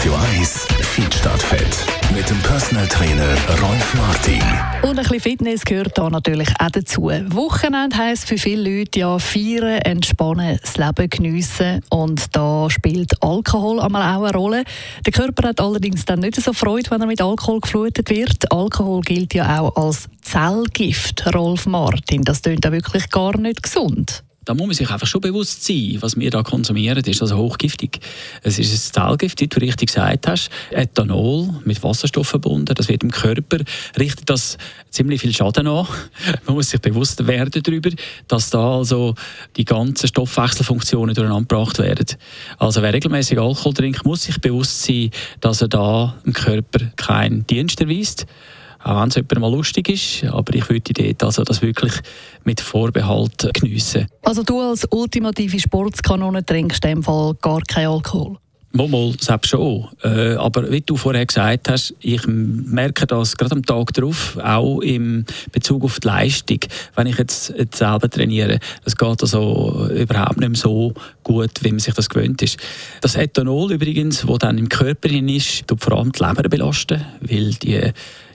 [0.00, 1.84] Radio 1 Feed Fett
[2.14, 4.42] mit dem Personal Trainer Rolf Martin.
[4.80, 7.02] Und ein bisschen Fitness gehört da natürlich auch dazu.
[7.02, 13.78] Wochenende heisst für viele Leute ja feiern, entspannen, das Leben geniessen und da spielt Alkohol
[13.78, 14.64] einmal auch eine Rolle.
[15.04, 18.50] Der Körper hat allerdings dann nicht so Freude, wenn er mit Alkohol geflutet wird.
[18.50, 22.22] Alkohol gilt ja auch als Zellgift, Rolf Martin.
[22.22, 25.98] Das klingt ja wirklich gar nicht gesund da muss man sich einfach schon bewusst sein,
[26.00, 28.00] was wir da konsumieren, ist also hochgiftig.
[28.42, 33.04] Es ist ein Zellgift, wie du richtig gesagt hast, Ethanol mit Wasserstoff verbunden, das wird
[33.04, 33.58] im Körper,
[33.96, 34.58] richtet das
[34.90, 35.86] ziemlich viel Schaden an.
[36.46, 37.90] Man muss sich bewusst werden darüber,
[38.26, 39.14] dass da also
[39.56, 42.06] die ganzen Stoffwechselfunktionen durcheinander gebracht werden.
[42.58, 45.10] Also wer regelmäßig Alkohol trinkt, muss sich bewusst sein,
[45.40, 48.26] dass er da im Körper keinen Dienst erweist
[48.82, 50.24] auch wenn es jemand mal lustig ist.
[50.32, 51.92] Aber ich würde dort also das wirklich
[52.44, 54.06] mit Vorbehalt geniessen.
[54.22, 58.38] Also du als ultimative Sportskanone trinkst in dem Fall gar keinen Alkohol?
[58.72, 59.88] Mal, selbst schon.
[60.04, 64.78] Äh, aber wie du vorher gesagt hast, ich merke das gerade am Tag darauf, auch
[64.80, 66.60] im Bezug auf die Leistung.
[66.94, 71.70] Wenn ich jetzt, jetzt selber trainiere, das geht also überhaupt nicht mehr so gut, wie
[71.70, 72.58] man sich das gewöhnt ist.
[73.00, 77.50] Das Ethanol übrigens, das dann im Körper ist, tut vor allem die Leber belasten, weil
[77.54, 77.90] die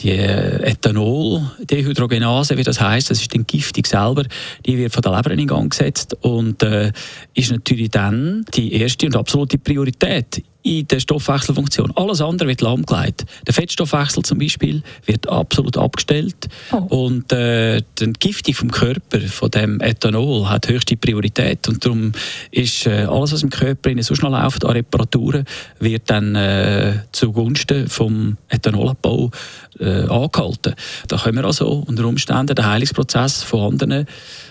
[0.00, 4.24] die Ethanol-Dehydrogenase, wie das heißt, das ist dann giftig selber,
[4.64, 6.92] die wird von der Leber in Gang gesetzt und äh,
[7.34, 11.92] ist natürlich dann die erste und absolute Priorität in der Stoffwechselfunktion.
[11.94, 13.24] Alles andere wird lahmgelegt.
[13.46, 17.06] Der Fettstoffwechsel zum Beispiel wird absolut abgestellt oh.
[17.06, 22.10] und äh, die Entgiftung vom Körper von dem Ethanol hat höchste Priorität und darum
[22.50, 25.44] ist äh, alles, was im Körper so schnell läuft an Reparaturen,
[25.78, 29.30] wird dann äh, zugunsten vom Ethanolabbau
[29.78, 30.74] äh, angehalten.
[31.06, 34.06] Da können wir also unter Umständen den Heilungsprozess von anderen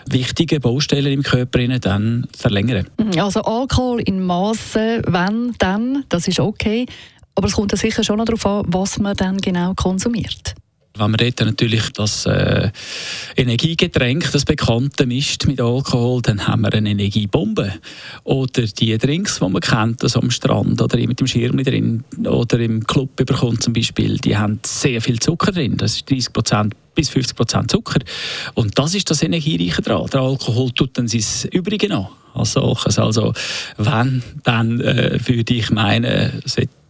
[0.08, 2.88] wichtigen Baustellen im Körper dann verlängern.
[2.98, 6.86] Mhm, also Alkohol in Massen, wenn, dann, das ist okay.
[7.36, 10.56] Aber es kommt ja sicher schon noch darauf an, was man dann genau konsumiert.
[10.98, 12.72] Wenn man dort natürlich das äh,
[13.36, 17.74] Energiegetränk, das Bekannte mischt mit Alkohol, dann haben wir eine Energiebombe.
[18.24, 22.60] Oder die Drinks, die man kennt, also am Strand oder mit dem Schirm drin oder
[22.60, 25.76] im Club bekommt zum Beispiel, die haben sehr viel Zucker drin.
[25.76, 28.00] Das ist 30 Prozent bis 50 Prozent Zucker.
[28.54, 30.08] Und das ist das Energiereiche daran.
[30.08, 32.08] Der Alkohol tut dann sein Übrige an.
[32.34, 32.58] Als.
[32.58, 33.34] Also,
[33.78, 36.42] wenn, dann äh, würde ich meinen,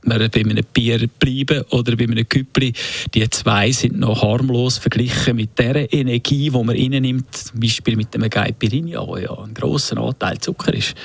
[0.05, 2.73] wir bei einem Bier bleiben oder bei einem Küppli.
[3.13, 8.13] Die zwei sind noch harmlos verglichen mit der Energie, die man reinnimmt, zum Beispiel mit
[8.15, 10.95] einem Caipirinha, wo ja ein grosser Anteil Zucker ist.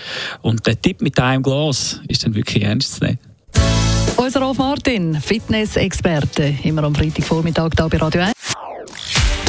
[0.42, 3.18] Und der Tipp mit einem Glas ist dann wirklich ernst zu nehmen.
[4.16, 8.32] Unser Rolf Martin, Fitness-Experte, immer am Freitagvormittag hier bei Radio 1.